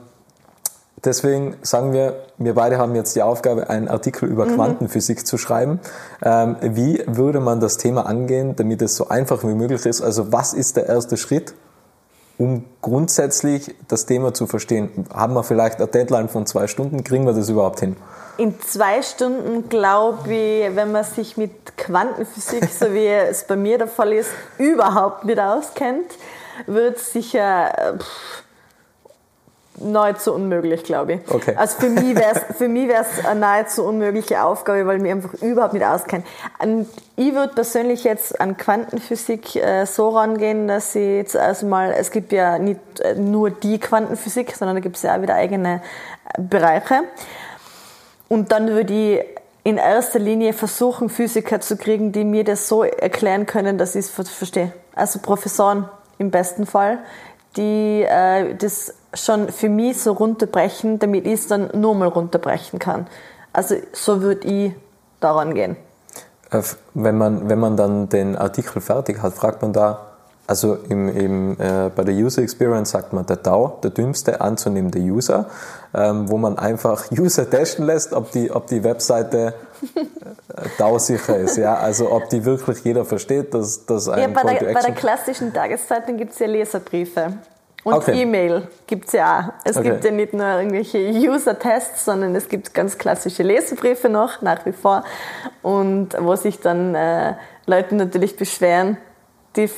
[1.03, 4.55] Deswegen sagen wir, wir beide haben jetzt die Aufgabe, einen Artikel über mhm.
[4.55, 5.79] Quantenphysik zu schreiben.
[6.21, 10.01] Ähm, wie würde man das Thema angehen, damit es so einfach wie möglich ist?
[10.01, 11.55] Also was ist der erste Schritt,
[12.37, 15.07] um grundsätzlich das Thema zu verstehen?
[15.11, 17.03] Haben wir vielleicht eine Deadline von zwei Stunden?
[17.03, 17.95] Kriegen wir das überhaupt hin?
[18.37, 23.79] In zwei Stunden, glaube ich, wenn man sich mit Quantenphysik, so wie es bei mir
[23.79, 26.11] der Fall ist, überhaupt nicht auskennt,
[26.67, 27.97] wird sicher...
[27.97, 28.43] Pff,
[29.83, 31.19] nahezu unmöglich, glaube ich.
[31.29, 31.55] Okay.
[31.55, 35.85] Also für mich wäre es eine nahezu unmögliche Aufgabe, weil ich mich einfach überhaupt nicht
[35.85, 36.23] auskenne.
[37.15, 42.31] Ich würde persönlich jetzt an Quantenphysik äh, so rangehen, dass ich jetzt erstmal, es gibt
[42.31, 45.81] ja nicht äh, nur die Quantenphysik, sondern da gibt es ja auch wieder eigene
[46.33, 47.03] äh, Bereiche.
[48.29, 49.25] Und dann würde ich
[49.63, 54.05] in erster Linie versuchen, Physiker zu kriegen, die mir das so erklären können, dass ich
[54.05, 54.71] es verstehe.
[54.95, 56.99] Also Professoren im besten Fall,
[57.57, 62.79] die äh, das schon für mich so runterbrechen, damit ich es dann nur mal runterbrechen
[62.79, 63.07] kann.
[63.53, 64.73] Also so würde ich
[65.19, 65.75] daran gehen.
[66.51, 66.61] Äh,
[66.93, 70.11] wenn man, wenn man dann den Artikel fertig hat, fragt man da,
[70.47, 74.99] also im, im, äh, bei der User Experience sagt man der DAO, der dümmste anzunehmende
[74.99, 75.45] User,
[75.93, 79.53] ähm, wo man einfach User testen lässt, ob die, ob die Webseite
[79.95, 80.01] äh,
[80.77, 81.57] DAO-sicher ist.
[81.57, 81.75] Ja?
[81.75, 85.53] Also ob die wirklich jeder versteht, dass, dass ein ja, bei, der, bei der klassischen
[85.53, 87.33] Tageszeitung gibt es ja Leserbriefe.
[87.83, 88.21] Und okay.
[88.21, 89.53] E-Mail gibt es ja auch.
[89.63, 89.89] Es okay.
[89.89, 94.71] gibt ja nicht nur irgendwelche User-Tests, sondern es gibt ganz klassische Leserbriefe noch, nach wie
[94.71, 95.03] vor.
[95.63, 97.33] Und wo sich dann äh,
[97.65, 98.97] Leute natürlich beschweren,
[99.55, 99.69] die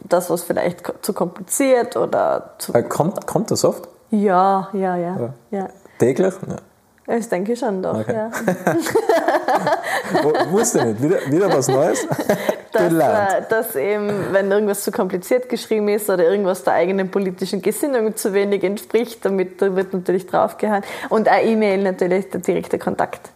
[0.00, 2.74] das was vielleicht zu kompliziert oder zu.
[2.74, 3.88] Äh, kommt, kommt das oft?
[4.10, 5.16] Ja, ja, ja.
[5.18, 5.34] ja.
[5.50, 5.68] ja.
[5.98, 6.34] Täglich?
[6.46, 7.16] Ja.
[7.16, 8.14] Ich denke schon doch, okay.
[8.14, 8.30] ja.
[10.50, 12.06] Wusste nicht, wieder, wieder was Neues?
[12.78, 17.62] dass, äh, dass eben, wenn irgendwas zu kompliziert geschrieben ist oder irgendwas der eigenen politischen
[17.62, 20.82] Gesinnung zu wenig entspricht, damit wird natürlich draufgehauen.
[21.08, 23.30] Und eine E-Mail natürlich der direkte Kontakt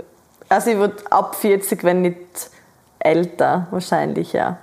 [0.49, 2.51] also ich würde ab 40, wenn nicht
[2.99, 4.59] älter, wahrscheinlich, ja.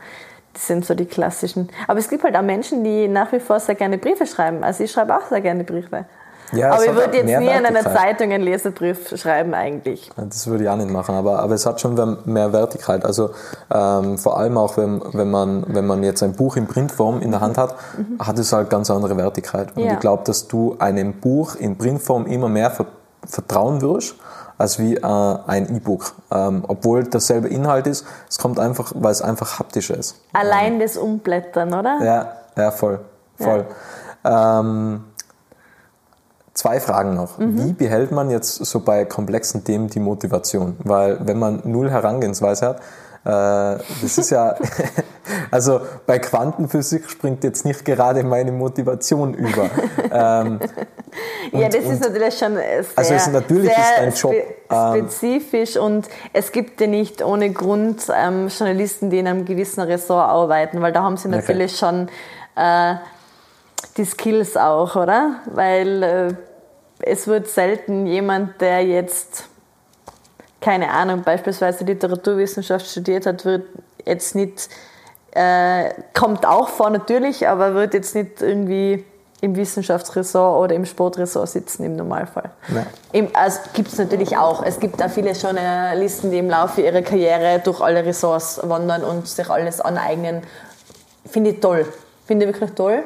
[0.60, 1.70] Das sind so die klassischen.
[1.88, 4.62] Aber es gibt halt auch Menschen, die nach wie vor sehr gerne Briefe schreiben.
[4.62, 6.04] Also ich schreibe auch sehr gerne Briefe.
[6.52, 7.82] Ja, aber ich würde jetzt nie in einer.
[7.82, 10.12] Zeitung einen Leserbrief schreiben eigentlich.
[10.18, 13.06] Das würde ich auch nicht machen, aber, aber es hat schon mehr Wertigkeit.
[13.06, 13.30] Also
[13.74, 17.32] ähm, vor allem auch, wenn, wenn, man, wenn man jetzt ein Buch in Printform in
[17.32, 17.76] der Hand hat,
[18.20, 19.78] hat es halt ganz andere Wertigkeit.
[19.78, 19.94] Und Ja.
[19.94, 22.86] ich glaube, dass du einem Buch in Printform immer mehr ver
[23.26, 24.16] vertrauen wirst,
[24.60, 26.14] als wie äh, ein E-Book.
[26.32, 30.22] Ähm, obwohl dasselbe Inhalt ist, es kommt einfach, weil es einfach haptischer ist.
[30.34, 31.98] Allein das Umblättern, oder?
[32.04, 33.00] Ja, ja, voll.
[33.40, 33.66] voll.
[34.26, 35.06] Ähm,
[36.54, 37.40] zwei Fragen noch.
[37.40, 40.76] Wie behält man jetzt so bei komplexen Themen die Motivation?
[40.84, 42.82] Weil wenn man null Herangehensweise hat,
[43.24, 44.56] das ist ja,
[45.52, 49.70] also bei Quantenphysik springt jetzt nicht gerade meine Motivation über.
[50.12, 50.60] ähm,
[51.52, 54.32] ja, und- das ist und- natürlich schon sehr, Also es ist- natürlich sehr ist dein
[54.34, 54.34] Job,
[54.72, 59.82] ähm, spezifisch und es gibt ja nicht ohne Grund ähm, Journalisten, die in einem gewissen
[59.82, 61.38] Ressort arbeiten, weil da haben sie Okay.
[61.38, 62.08] natürlich schon
[62.56, 62.96] äh,
[63.98, 65.42] die Skills auch, oder?
[65.46, 66.34] Weil äh,
[67.02, 69.49] es wird selten jemand, der jetzt
[70.62, 73.66] keine Ahnung, beispielsweise Literaturwissenschaft studiert hat, wird
[74.06, 74.70] jetzt nicht,
[75.32, 79.06] äh, kommt auch vor natürlich, aber wird jetzt nicht irgendwie
[79.42, 82.50] im Wissenschaftsressort oder im Sportressort sitzen im Normalfall.
[82.74, 82.86] Ja.
[83.14, 84.64] Im, also gibt es natürlich auch.
[84.64, 89.28] Es gibt da viele Journalisten, die im Laufe ihrer Karriere durch alle Ressorts wandern und
[89.28, 90.42] sich alles aneignen.
[91.26, 91.86] Finde ich toll.
[92.28, 93.04] Finde ich wirklich toll.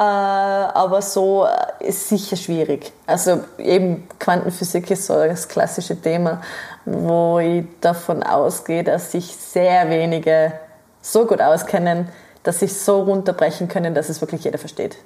[0.00, 2.90] Äh, aber so äh, ist sicher schwierig.
[3.06, 6.40] Also eben Quantenphysik ist so das klassische Thema,
[6.86, 10.54] wo ich davon ausgehe, dass sich sehr wenige
[11.02, 12.08] so gut auskennen,
[12.44, 14.96] dass sich so runterbrechen können, dass es wirklich jeder versteht.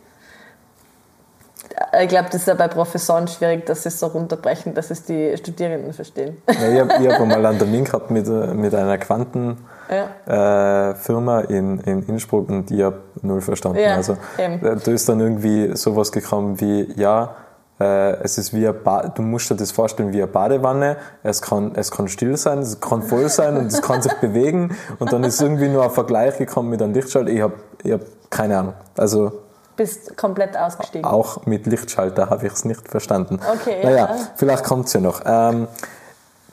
[2.02, 5.04] Ich glaube, das ist ja bei Professoren schwierig, dass sie es so runterbrechen, dass es
[5.04, 6.42] die Studierenden verstehen.
[6.48, 11.40] Ja, ich habe hab einmal einen Termin gehabt mit, äh, mit einer Quantenfirma äh, Firma
[11.40, 13.78] in, in Innsbruck und ich habe null verstanden.
[13.78, 14.64] Ja, also eben.
[14.64, 17.36] äh, da ist dann irgendwie sowas gekommen wie, ja,
[17.80, 18.70] äh, es ist wie
[19.14, 22.80] du musst dir das vorstellen wie eine Badewanne, es kann, es kann still sein, es
[22.80, 26.38] kann voll sein und es kann sich bewegen und dann ist irgendwie nur ein Vergleich
[26.38, 27.30] gekommen mit einem Lichtschalter.
[27.30, 28.74] Ich habe ich hab keine Ahnung.
[28.96, 29.43] Also
[29.76, 31.04] Bist komplett ausgestiegen.
[31.04, 33.40] auch mit Lichtschalter habe ich es nicht verstanden.
[33.52, 34.16] Okay, naja, ja.
[34.36, 35.22] vielleicht kommt es ja noch.
[35.26, 35.66] Ähm,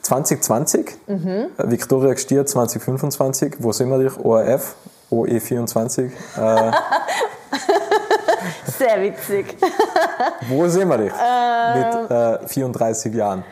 [0.02, 1.46] 2020, Mhm.
[1.58, 4.18] Victoria Gstier 2025, wo sind wir dich?
[4.18, 4.74] ORF,
[5.10, 6.10] OE24.
[6.36, 6.72] Äh,
[8.78, 9.56] Sehr witzig.
[10.48, 11.12] wo sind wir dich?
[11.12, 11.78] Ähm.
[12.00, 13.44] Mit äh, 34 Jahren.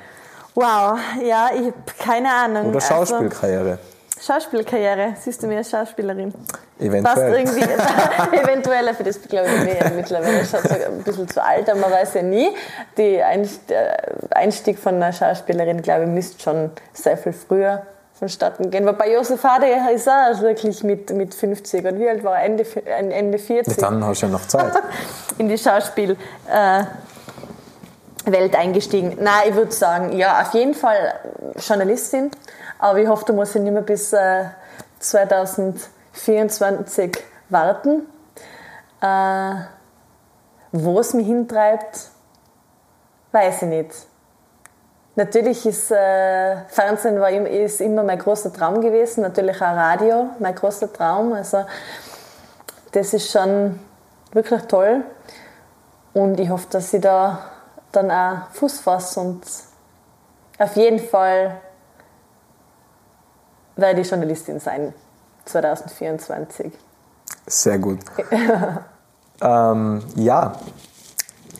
[0.55, 2.71] Wow, ja, ich habe keine Ahnung.
[2.71, 3.79] Oder Schauspielkarriere.
[4.17, 6.35] Also, Schauspielkarriere, siehst du mir als Schauspielerin?
[6.81, 7.35] Passt Eventuell.
[7.35, 7.61] irgendwie,
[8.37, 11.81] eventuell, für das glaube ich bin ich mittlerweile schon so ein bisschen zu alt, aber
[11.81, 12.49] man weiß ja nie.
[12.97, 13.21] Die
[13.69, 13.97] der
[14.31, 17.83] Einstieg von einer Schauspielerin, glaube ich, müsste schon sehr viel früher
[18.19, 18.87] vonstatten gehen.
[18.87, 22.45] Wobei Josef Hade ist auch wirklich mit, mit 50 und wie alt war er?
[22.45, 24.73] Ende, Ende 40 Dann hast du ja noch Zeit.
[25.39, 26.19] in die Schauspielwelt
[26.51, 26.85] äh,
[28.31, 29.17] Welt eingestiegen.
[29.21, 31.15] Nein, ich würde sagen, ja, auf jeden Fall
[31.57, 32.31] Journalistin,
[32.79, 34.45] aber ich hoffe, da muss ich nicht mehr bis äh,
[36.13, 38.07] 2024 warten.
[39.01, 39.55] Äh,
[40.73, 42.11] wo es mich hintreibt,
[43.33, 43.91] weiß ich nicht.
[45.17, 50.55] Natürlich ist äh, Fernsehen war, ist immer mein großer Traum gewesen, natürlich auch Radio, mein
[50.55, 51.33] großer Traum.
[51.33, 51.65] Also
[52.93, 53.81] das ist schon
[54.33, 55.05] wirklich toll.
[56.13, 57.51] Und ich hoffe, dass ich da
[57.93, 59.43] dann auch Fuß fasse und
[60.59, 61.57] auf jeden Fall
[63.75, 64.95] werde ich Journalistin sein
[65.45, 66.73] 2024.
[67.47, 68.01] Sehr gut.
[69.41, 70.53] ähm, ja,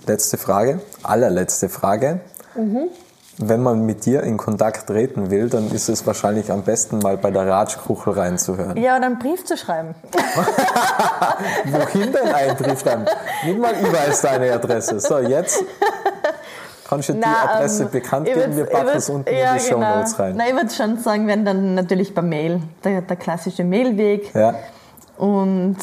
[0.07, 2.21] letzte Frage, allerletzte Frage.
[3.43, 7.17] Wenn man mit dir in Kontakt treten will, dann ist es wahrscheinlich am besten mal
[7.17, 8.77] bei der Ratschkuchel reinzuhören.
[8.77, 9.95] Ja, oder einen Brief zu schreiben.
[11.65, 13.07] Wohin denn einen Brief schreiben?
[13.47, 15.01] Nicht mal überall deine Adresse.
[15.01, 15.65] So, jetzt
[16.91, 18.57] kannst du die Na, Adresse ähm, bekannt geben.
[18.57, 19.81] Wir packen es unten ja, in die genau.
[19.81, 20.37] Shownotes rein.
[20.37, 24.35] Nein, ich würde schon sagen, wenn dann natürlich per Mail, der, der klassische Mailweg.
[24.35, 24.55] Ja.
[25.17, 25.77] Und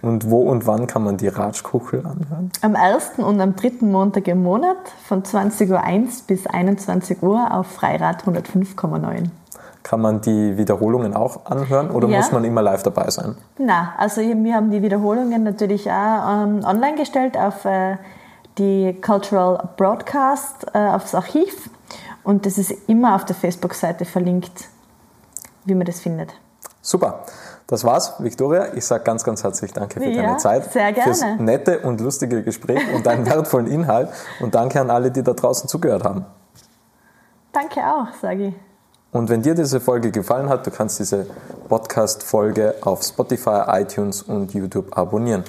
[0.00, 2.52] Und wo und wann kann man die Ratschkuchel anhören?
[2.62, 4.76] am ersten und am dritten Montag im Monat
[5.08, 9.24] von 20.01 Uhr bis 21 Uhr auf Freirad 105,9.
[9.82, 12.18] Kann man die Wiederholungen auch anhören oder Ja.
[12.18, 13.36] muss man immer live dabei sein?
[13.58, 17.96] Na, also wir haben die Wiederholungen natürlich auch ähm, online gestellt auf äh,
[18.58, 21.70] die Cultural Broadcast, äh, aufs Archiv.
[22.24, 24.68] Und das ist immer auf der Facebook-Seite verlinkt,
[25.64, 26.34] wie man das findet.
[26.82, 27.24] Super.
[27.66, 28.72] Das war's, Viktoria.
[28.74, 31.14] Ich sage ganz, ganz herzlich Danke für Ja, deine Zeit, sehr gerne.
[31.14, 34.08] fürs nette und lustige Gespräch und deinen wertvollen Inhalt.
[34.40, 36.24] Und danke an alle, die da draußen zugehört haben.
[37.52, 38.54] Danke auch, sage ich.
[39.12, 41.26] Und wenn dir diese Folge gefallen hat, du kannst diese
[41.68, 45.44] Podcast-Folge auf Spotify, iTunes und YouTube abonnieren.